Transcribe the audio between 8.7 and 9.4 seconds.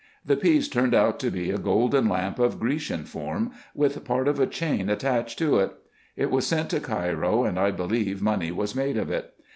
made of it.